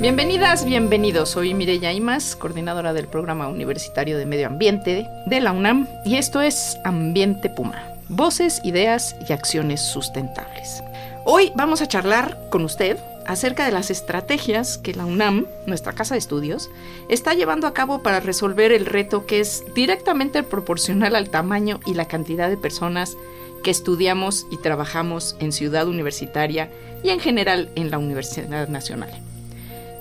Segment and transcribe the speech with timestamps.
[0.00, 1.28] Bienvenidas, bienvenidos.
[1.28, 6.40] Soy Mireya Imas, coordinadora del Programa Universitario de Medio Ambiente de la UNAM, y esto
[6.40, 7.82] es Ambiente Puma.
[8.08, 10.82] Voces, ideas y acciones sustentables.
[11.26, 12.96] Hoy vamos a charlar con usted
[13.26, 16.70] acerca de las estrategias que la UNAM, nuestra casa de estudios,
[17.10, 21.92] está llevando a cabo para resolver el reto que es directamente proporcional al tamaño y
[21.92, 23.18] la cantidad de personas
[23.62, 26.70] que estudiamos y trabajamos en Ciudad Universitaria
[27.02, 29.10] y en general en la Universidad Nacional.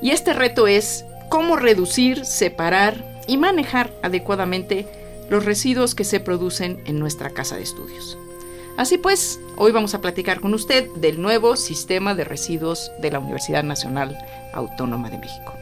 [0.02, 4.88] Y este reto es cómo reducir, separar y manejar adecuadamente
[5.30, 8.18] los residuos que se producen en nuestra casa de estudios.
[8.78, 13.20] Así pues, hoy vamos a platicar con usted del nuevo sistema de residuos de la
[13.20, 14.18] Universidad Nacional
[14.54, 15.54] Autónoma de México.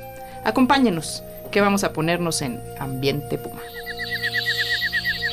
[0.43, 3.61] Acompáñenos, que vamos a ponernos en ambiente Puma.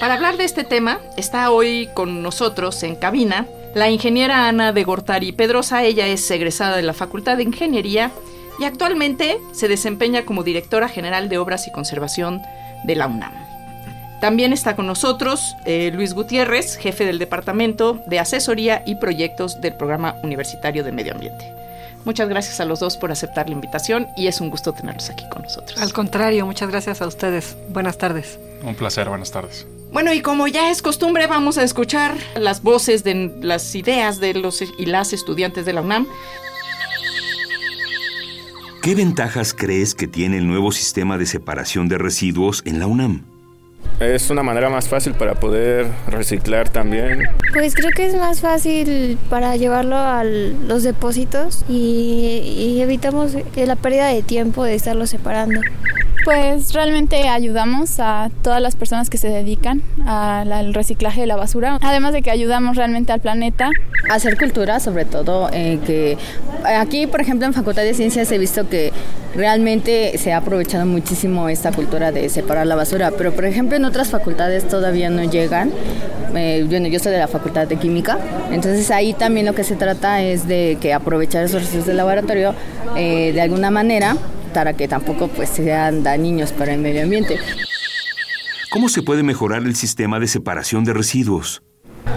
[0.00, 4.84] Para hablar de este tema, está hoy con nosotros en cabina la ingeniera Ana de
[4.84, 5.84] Gortari Pedrosa.
[5.84, 8.12] Ella es egresada de la Facultad de Ingeniería
[8.58, 12.42] y actualmente se desempeña como directora general de Obras y Conservación
[12.84, 13.33] de la UNAM.
[14.20, 19.75] También está con nosotros eh, Luis Gutiérrez, jefe del Departamento de Asesoría y Proyectos del
[19.75, 21.44] Programa Universitario de Medio Ambiente.
[22.05, 25.25] Muchas gracias a los dos por aceptar la invitación y es un gusto tenerlos aquí
[25.30, 25.80] con nosotros.
[25.80, 27.56] Al contrario, muchas gracias a ustedes.
[27.69, 28.38] Buenas tardes.
[28.62, 29.66] Un placer, buenas tardes.
[29.92, 34.34] Bueno, y como ya es costumbre, vamos a escuchar las voces de las ideas de
[34.34, 36.06] los y las estudiantes de la UNAM.
[38.84, 43.25] ¿Qué ventajas crees que tiene el nuevo sistema de separación de residuos en la UNAM?
[43.99, 47.23] Es una manera más fácil para poder reciclar también.
[47.55, 52.43] Pues creo que es más fácil para llevarlo a los depósitos y,
[52.75, 55.62] y evitamos la pérdida de tiempo de estarlo separando.
[56.25, 61.79] Pues realmente ayudamos a todas las personas que se dedican al reciclaje de la basura,
[61.83, 63.69] además de que ayudamos realmente al planeta.
[64.09, 66.17] Hacer cultura, sobre todo, eh, que
[66.65, 68.91] aquí, por ejemplo, en Facultad de Ciencias he visto que
[69.35, 73.85] realmente se ha aprovechado muchísimo esta cultura de separar la basura, pero por ejemplo en
[73.85, 75.73] otras facultades todavía no llegan.
[76.35, 78.19] Eh, bueno, yo soy de la Facultad de Química,
[78.51, 82.55] entonces ahí también lo que se trata es de que aprovechar esos residuos del laboratorio
[82.97, 84.17] eh, de alguna manera
[84.54, 87.38] para que tampoco pues sean dañinos para el medio ambiente.
[88.70, 91.62] ¿Cómo se puede mejorar el sistema de separación de residuos?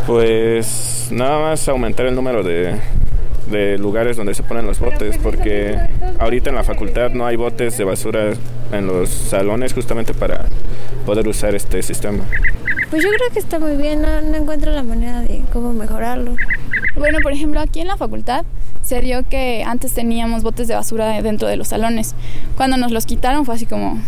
[0.05, 2.79] Pues nada más aumentar el número de,
[3.51, 5.77] de lugares donde se ponen los botes, porque
[6.19, 8.33] ahorita en la facultad no hay botes de basura
[8.71, 10.45] en los salones justamente para
[11.05, 12.23] poder usar este sistema.
[12.89, 16.35] Pues yo creo que está muy bien, no, no encuentro la manera de cómo mejorarlo.
[16.97, 18.43] Bueno, por ejemplo, aquí en la facultad
[18.81, 22.15] se dio que antes teníamos botes de basura dentro de los salones.
[22.55, 23.99] Cuando nos los quitaron fue así como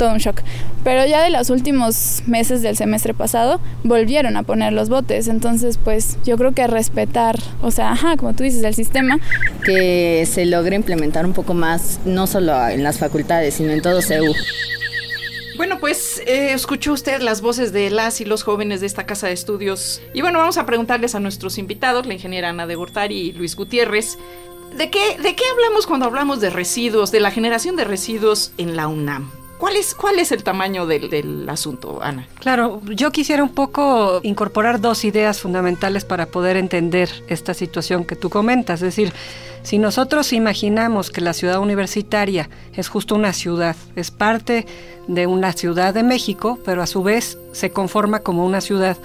[0.00, 0.40] todo un shock.
[0.82, 5.28] Pero ya de los últimos meses del semestre pasado volvieron a poner los botes.
[5.28, 9.18] Entonces, pues yo creo que respetar, o sea, ajá, como tú dices, el sistema.
[9.64, 14.00] Que se logre implementar un poco más, no solo en las facultades, sino en todo
[14.00, 14.32] CEU.
[15.60, 19.26] Bueno, pues eh, escuchó usted las voces de las y los jóvenes de esta casa
[19.26, 20.00] de estudios.
[20.14, 23.56] Y bueno, vamos a preguntarles a nuestros invitados, la ingeniera Ana de Gortari y Luis
[23.56, 24.16] Gutiérrez,
[24.74, 28.74] ¿de qué, ¿de qué hablamos cuando hablamos de residuos, de la generación de residuos en
[28.74, 29.30] la UNAM?
[29.60, 32.26] ¿Cuál es, ¿Cuál es el tamaño del, del, asunto, Ana?
[32.40, 38.16] Claro, yo quisiera un poco incorporar dos ideas fundamentales para poder entender esta situación que
[38.16, 38.80] tú comentas.
[38.80, 39.12] Es decir,
[39.62, 44.66] si nosotros imaginamos que la ciudad universitaria es justo una ciudad, es parte
[45.08, 48.96] de una ciudad de México, pero a su vez se conforma como una ciudad,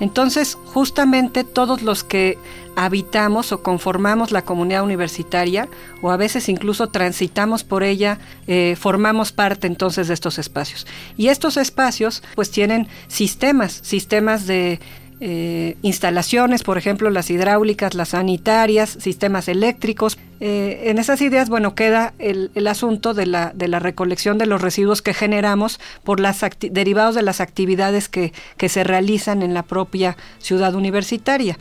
[0.00, 2.36] entonces justamente todos los que
[2.74, 5.68] habitamos o conformamos la comunidad universitaria
[6.00, 10.86] o a veces incluso transitamos por ella, eh, formamos parte entonces de estos espacios.
[11.16, 14.80] Y estos espacios pues tienen sistemas, sistemas de
[15.20, 20.18] eh, instalaciones, por ejemplo, las hidráulicas, las sanitarias, sistemas eléctricos.
[20.44, 25.14] Eh, en esas ideas, bueno, queda el, asunto de la, recolección de los residuos que
[25.14, 26.20] generamos por
[26.58, 31.60] derivados de las actividades que, que se realizan en la propia ciudad universitaria.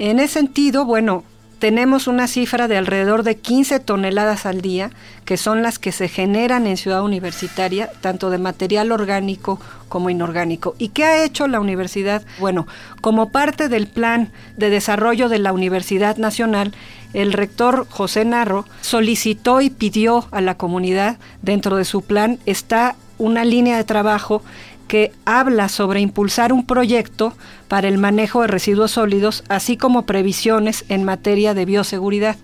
[0.00, 1.22] En ese sentido, bueno,
[1.58, 4.90] tenemos una cifra de alrededor de 15 toneladas al día,
[5.24, 10.76] que son las que se generan en Ciudad Universitaria, tanto de material orgánico como inorgánico.
[10.78, 12.22] ¿Y qué ha hecho la universidad?
[12.38, 12.68] Bueno,
[13.00, 16.74] como parte del plan de desarrollo de la Universidad Nacional,
[17.12, 22.96] el rector José Narro solicitó y pidió a la comunidad, dentro de su plan está
[23.18, 24.42] una línea de trabajo
[24.88, 27.34] que habla sobre impulsar un proyecto
[27.68, 32.36] para el manejo de residuos sólidos, así como previsiones en materia de bioseguridad.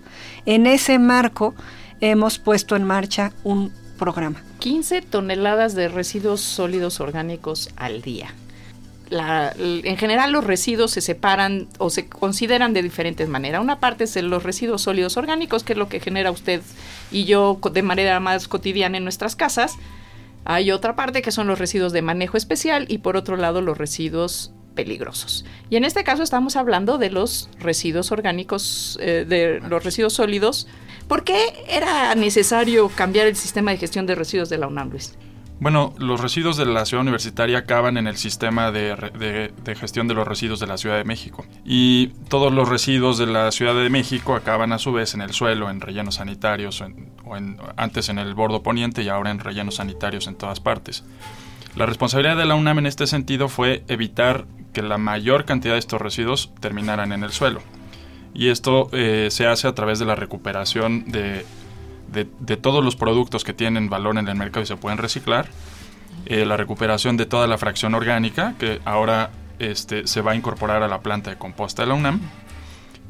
[0.45, 1.55] En ese marco
[2.01, 4.41] hemos puesto en marcha un programa.
[4.59, 8.33] 15 toneladas de residuos sólidos orgánicos al día.
[9.19, 13.61] En general los residuos se separan o se consideran de diferentes maneras.
[13.61, 16.61] Una parte es los residuos sólidos orgánicos, que es lo que genera usted
[17.11, 19.75] y yo de manera más cotidiana en nuestras casas.
[20.45, 23.77] Hay otra parte que son los residuos de manejo especial y por otro lado los
[23.77, 25.45] residuos peligrosos.
[25.69, 30.67] Y en este caso estamos hablando de los residuos orgánicos, eh, de los residuos sólidos.
[31.07, 34.91] ¿Por qué era necesario cambiar el sistema de gestión de residuos de la UNAM?
[35.59, 40.27] Bueno, los residuos de la ciudad universitaria acaban en el sistema de, gestión de los
[40.27, 41.45] residuos de la Ciudad de México.
[41.63, 45.31] Y todos los residuos de la Ciudad de México acaban a su vez en el
[45.31, 46.87] suelo, en rellenos sanitarios, o,
[47.77, 51.05] antes en el bordo poniente y ahora en rellenos sanitarios en todas partes.
[51.75, 55.79] La responsabilidad de la UNAM en este sentido fue evitar que la mayor cantidad de
[55.79, 57.61] estos residuos terminaran en el suelo.
[58.33, 61.05] Y esto eh, se hace a través de la recuperación
[62.11, 65.49] de todos los productos que tienen valor en el mercado y se pueden reciclar,
[66.25, 69.29] eh, la recuperación de toda la fracción orgánica, que ahora
[69.59, 72.19] este, se va a incorporar a la planta de composta de la UNAM,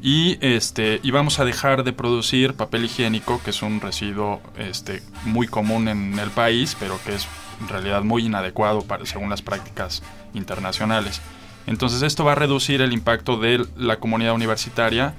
[0.02, 5.02] y, este, y vamos a dejar de producir papel higiénico, que es un residuo este,
[5.24, 7.26] muy común en el país, pero que es
[7.60, 10.02] en realidad muy inadecuado para, según las prácticas
[10.34, 11.22] internacionales.
[11.66, 15.14] Entonces esto va a reducir el impacto de la comunidad universitaria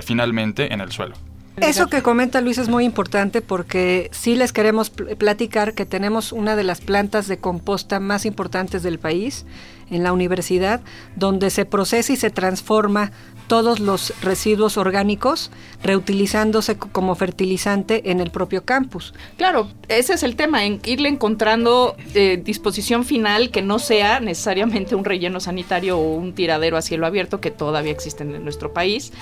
[0.00, 1.16] finalmente en el suelo.
[1.56, 6.56] Eso que comenta Luis es muy importante porque sí les queremos platicar que tenemos una
[6.56, 9.44] de las plantas de composta más importantes del país
[9.90, 10.80] en la universidad,
[11.16, 13.12] donde se procesa y se transforma
[13.46, 15.50] todos los residuos orgánicos
[15.82, 19.12] reutilizándose como fertilizante en el propio campus.
[19.36, 24.94] Claro, ese es el tema, en irle encontrando eh, disposición final que no sea necesariamente
[24.94, 29.12] un relleno sanitario o un tiradero a cielo abierto que todavía existen en nuestro país,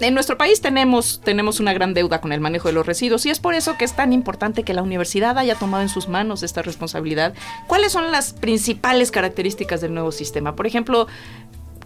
[0.00, 3.30] en nuestro país tenemos, tenemos una gran deuda con el manejo de los residuos y
[3.30, 6.42] es por eso que es tan importante que la universidad haya tomado en sus manos
[6.42, 7.34] esta responsabilidad.
[7.66, 10.56] ¿Cuáles son las principales características del nuevo sistema?
[10.56, 11.06] Por ejemplo,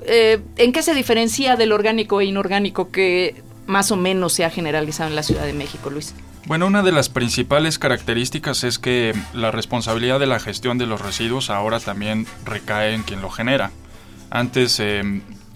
[0.05, 4.51] eh, ¿en qué se diferencia del orgánico e inorgánico que más o menos se ha
[4.51, 6.15] generalizado en la Ciudad de México, Luis?
[6.47, 11.01] Bueno, una de las principales características es que la responsabilidad de la gestión de los
[11.01, 13.71] residuos ahora también recae en quien lo genera.
[14.31, 15.03] Antes eh,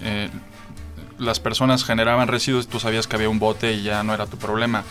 [0.00, 0.28] eh,
[1.19, 4.37] las personas generaban residuos, tú sabías que había un bote y ya no era tu
[4.37, 4.84] problema.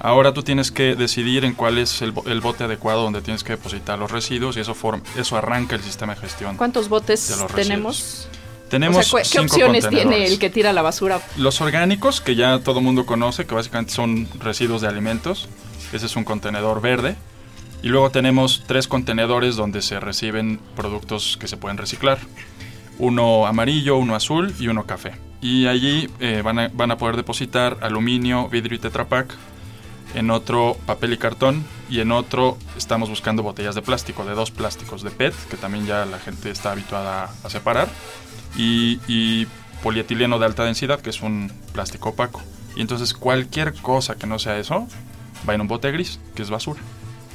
[0.00, 3.98] Ahora tú tienes que decidir en cuál es el, bote adecuado donde tienes que depositar
[3.98, 4.76] los residuos y eso,
[5.16, 6.56] eso arranca el sistema de gestión.
[6.56, 8.28] ¿Cuántos botes tenemos?
[8.70, 11.20] Tenemos ¿Qué opciones tiene el que tira la basura?
[11.36, 15.48] Los orgánicos, que ya todo el mundo conoce, que básicamente son residuos de alimentos.
[15.92, 17.16] Ese es un contenedor verde.
[17.82, 22.18] Y luego tenemos tres contenedores donde se reciben productos que se pueden reciclar.
[22.98, 27.16] Uno amarillo, uno azul y uno café y allí eh, van, a, van, a, poder
[27.16, 29.34] depositar aluminio, vidrio y tetrapack.
[30.14, 34.50] En otro papel y cartón y en otro estamos buscando botellas de plástico, de dos
[34.50, 37.88] plásticos de PET, que también ya la gente está habituada a, separar,
[38.56, 39.46] y, y,
[39.82, 42.42] polietileno de alta densidad, que es un plástico opaco.
[42.74, 44.88] Y entonces cualquier cosa que no sea eso
[45.46, 46.80] va en un bote gris, que es basura.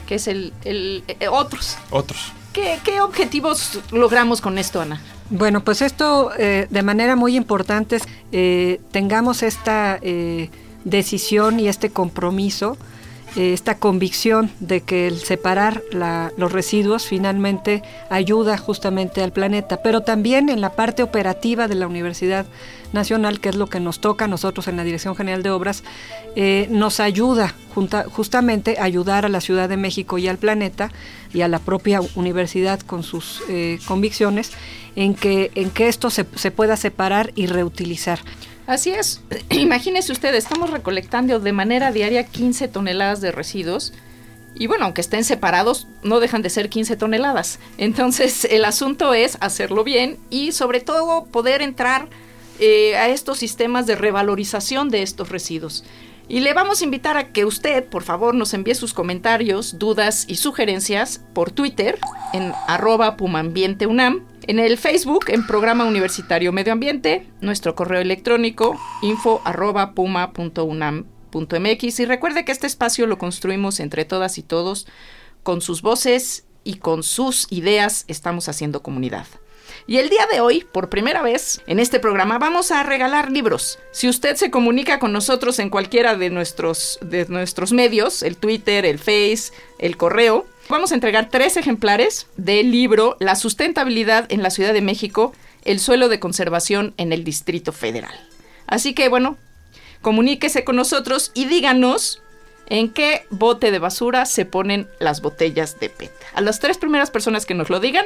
[0.07, 1.77] Que es el, el eh, otros.
[1.91, 2.31] Otros.
[2.53, 5.00] ¿Qué, ¿Qué objetivos logramos con esto, Ana?
[5.30, 7.98] Bueno, pues esto eh, de manera muy importante
[8.32, 10.50] eh, tengamos esta eh,
[10.84, 12.77] decisión y este compromiso,
[13.36, 15.82] esta convicción de que el separar
[16.38, 21.88] los residuos finalmente ayuda justamente al planeta, pero también en la parte operativa de la
[21.88, 22.46] Universidad
[22.92, 25.84] Nacional, que es lo que nos toca a nosotros en la Dirección General de Obras,
[26.70, 27.56] nos ayuda
[28.12, 30.92] justamente a ayudar a la Ciudad de México y al planeta
[31.34, 33.42] y a la propia universidad con sus
[33.86, 34.52] convicciones
[34.96, 38.20] en que, en esto se pueda separar y reutilizar.
[38.67, 39.22] Así es.
[39.50, 43.93] Imagínese usted, estamos recolectando de manera diaria 15 toneladas de residuos.
[44.55, 47.60] Y bueno, aunque estén separados, no dejan de ser 15 toneladas.
[47.77, 52.08] Entonces, el asunto es hacerlo bien y sobre todo poder entrar
[52.60, 55.84] eh, a estos sistemas de revalorización de estos residuos.
[56.27, 60.25] Y le vamos a invitar a que usted, por favor, nos envíe sus comentarios, dudas
[60.27, 62.00] y sugerencias por Twitter
[62.34, 69.42] en arroba pumambienteunam, en el Facebook en Programa Universitario Medio Ambiente, nuestro correo electrónico info
[69.46, 74.88] arroba puma.unam.mx y recuerde que este espacio lo construimos entre todas y todos
[75.44, 79.27] con sus voces y con sus ideas estamos haciendo comunidad.
[79.86, 83.80] Y el día de hoy, por primera vez en este programa, vamos a regalar libros.
[83.92, 88.86] Si usted se comunica con nosotros en cualquiera de nuestros, de nuestros medios, el Twitter,
[88.86, 94.52] el Face, el correo, vamos a entregar tres ejemplares del libro La sustentabilidad en la
[94.52, 95.34] Ciudad de México,
[95.66, 98.13] el suelo de conservación en el Distrito Federal.
[98.68, 99.38] Así que bueno,
[100.02, 102.22] comuníquese con nosotros y díganos
[102.68, 106.12] en qué bote de basura se ponen las botellas de PET.
[106.34, 108.06] A las tres primeras personas que nos lo digan,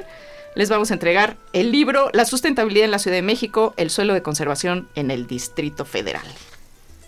[0.58, 4.16] les vamos a entregar el libro La sustentabilidad en la Ciudad de México, el suelo
[4.16, 6.26] de conservación en el Distrito Federal.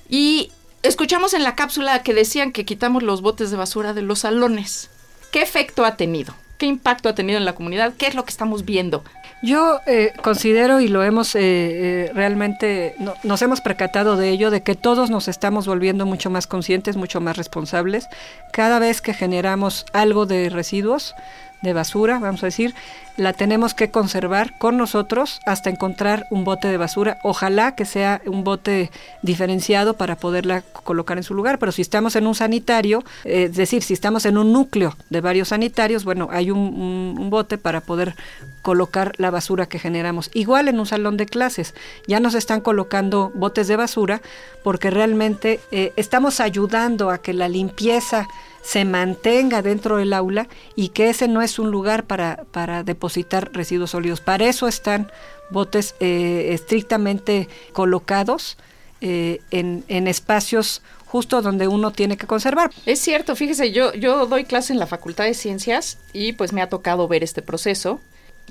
[0.08, 0.52] Y
[0.84, 4.92] escuchamos en la cápsula que decían que quitamos los botes de basura de los salones.
[5.32, 6.36] ¿Qué efecto ha tenido?
[6.60, 7.94] ¿Qué impacto ha tenido en la comunidad?
[7.98, 9.04] ¿Qué es lo que estamos viendo?
[9.42, 14.62] Yo eh, considero y lo hemos eh, eh, realmente, nos hemos percatado de ello, de
[14.62, 18.06] que todos nos estamos volviendo mucho más conscientes, mucho más responsables.
[18.54, 21.16] Cada vez que generamos algo de residuos,
[21.62, 22.74] de basura, vamos a decir,
[23.18, 27.18] la tenemos que conservar con nosotros hasta encontrar un bote de basura.
[27.24, 32.16] Ojalá que sea un bote diferenciado para poderla colocar en su lugar, pero si estamos
[32.16, 36.52] en un sanitario, es decir, si estamos en un núcleo de varios sanitarios, bueno, hay
[36.52, 38.16] un, bote para poder
[38.62, 40.32] colocar la basura que generamos.
[40.34, 41.76] Igual en un salón de clases,
[42.08, 44.22] ya nos están colocando botes de basura
[44.64, 48.28] porque realmente eh, estamos ayudando a que la limpieza
[48.62, 53.52] se mantenga dentro del aula y que ese no es un lugar para, para depositar
[53.54, 54.22] residuos sólidos.
[54.22, 55.12] Para eso están
[55.50, 58.58] botes eh, estrictamente colocados
[59.02, 62.72] eh, en, en espacios justo donde uno tiene que conservar.
[62.86, 66.62] Es cierto, fíjese, yo, yo doy clase en la Facultad de Ciencias y pues me
[66.62, 68.00] ha tocado ver este proceso.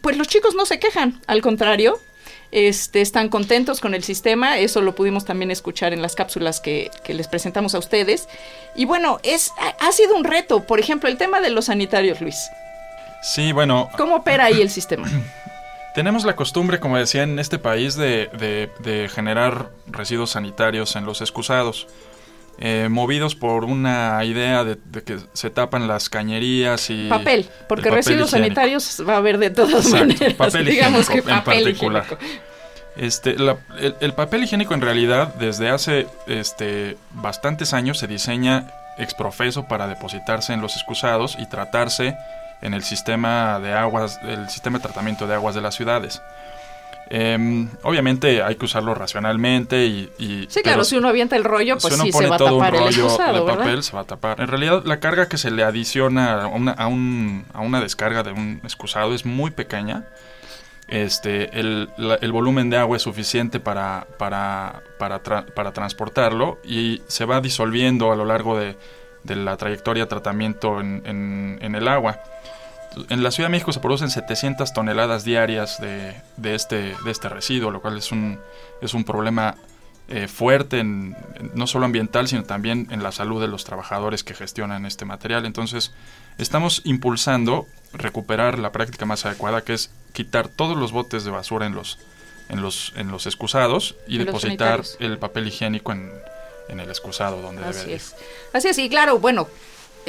[0.03, 2.01] Pues los chicos no se quejan, al contrario,
[2.51, 6.91] este, están contentos con el sistema, eso lo pudimos también escuchar en las cápsulas que,
[7.07, 8.29] les presentamos a ustedes.
[8.75, 12.51] Y bueno, es, ha, sido un reto, por ejemplo, el tema de los sanitarios, Luis.
[13.23, 13.89] Sí, bueno.
[13.97, 15.09] ¿Cómo opera ahí el sistema?
[15.95, 21.89] Tenemos la costumbre, como decía, en este país de, generar residuos sanitarios en los excusados.
[22.61, 27.09] Eh, movidos por una idea de, que se tapan las cañerías y...
[27.09, 30.35] Papel, porque residuos sanitarios va a haber de todas maneras.
[30.35, 32.05] Papel digamos que en particular.
[32.97, 33.37] Este,
[34.01, 38.67] el, papel higiénico en realidad desde hace este, bastantes años se diseña
[38.99, 42.17] exprofeso para depositarse en los excusados y tratarse
[42.61, 46.21] en el sistema de aguas, el sistema de tratamiento de aguas de las ciudades.
[47.11, 50.47] Em, obviamente hay que usarlo racionalmente y...
[50.49, 53.47] sí, claro, si uno avienta el rollo, pues sí se va a tapar el excusado,
[53.47, 54.41] de papel, se va a tapar.
[54.41, 58.23] En realidad, la carga que se le adiciona a una, a, un, a una descarga
[58.23, 60.05] de un excusado es muy pequeña.
[60.87, 67.27] Este, el, el volumen de agua es suficiente para, para, para, para, transportarlo y se
[67.27, 68.77] va disolviendo a lo largo de,
[69.23, 72.21] de la trayectoria de tratamiento en, en, en el agua
[73.09, 77.29] en la Ciudad de México se producen 700 toneladas diarias de, de, este, de este
[77.29, 78.39] residuo, lo cual es un,
[78.81, 79.57] es un problema
[80.09, 81.17] eh, fuerte, en,
[81.55, 85.45] no solo ambiental, sino también en la salud de los trabajadores que gestionan este material.
[85.45, 85.93] Entonces,
[86.39, 91.67] estamos impulsando recuperar la práctica más adecuada, que es quitar todos los botes de basura
[91.67, 91.99] en los,
[92.49, 96.11] en los, en los excusados y depositar el papel higiénico en,
[96.69, 98.15] en el excusado donde Así debe es.
[98.53, 99.49] Así es, y claro, bueno,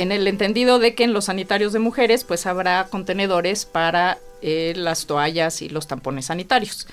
[0.02, 4.74] en el entendido de que en los sanitarios de mujeres pues habrá contenedores para eh,
[4.76, 6.88] las toallas y los tampones sanitarios.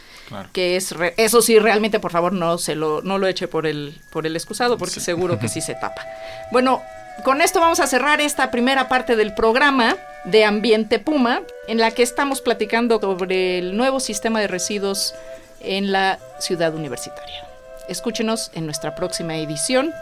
[0.53, 3.95] Que es eso sí realmente por favor no se lo no lo eche por el
[4.11, 6.05] por el excusado porque seguro que sí se tapa.
[6.51, 6.83] Bueno,
[7.25, 11.93] con esto vamos a cerrar esta primera parte del programa de Ambiente Puma en la
[11.93, 15.15] que estamos platicando sobre el nuevo sistema de residuos
[15.61, 17.47] en la ciudad universitaria.
[17.89, 19.93] Escúchenos en nuestra próxima edición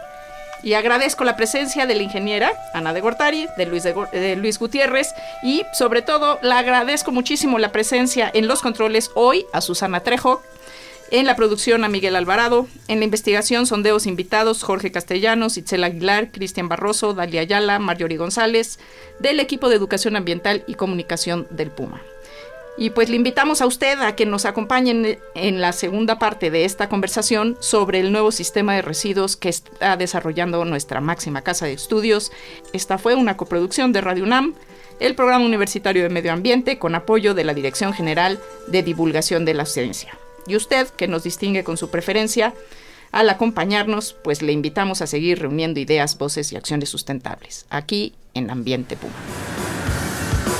[0.62, 5.14] y agradezco la presencia de la ingeniera Ana de Gortari, de Luis, de, Luis Gutiérrez
[5.42, 10.42] y sobre todo le agradezco muchísimo la presencia en los controles hoy a Susana Trejo,
[11.10, 16.30] en la producción a Miguel Alvarado, en la investigación sondeos invitados Jorge Castellanos, Itzel Aguilar,
[16.32, 18.78] Cristian Barroso, Dalia Ayala, Marjorie González,
[19.20, 22.00] del equipo de Educación Ambiental y Comunicación del Puma.
[22.76, 26.64] Y pues le invitamos a usted a que nos acompañe en la segunda parte de
[26.64, 31.72] esta conversación sobre el nuevo sistema de residuos que está desarrollando nuestra máxima casa de
[31.72, 32.32] estudios.
[32.72, 34.54] Esta fue una coproducción de Radio UNAM,
[34.98, 39.54] el Programa Universitario de Medio Ambiente, con apoyo de la Dirección General de Divulgación de
[39.54, 40.18] la Ciencia.
[40.46, 42.54] Y usted, que nos distingue con su preferencia,
[43.14, 48.50] Al acompañarnos, pues le invitamos a seguir reuniendo ideas, voces y acciones sustentables, aquí en
[48.50, 49.14] Ambiente Puma.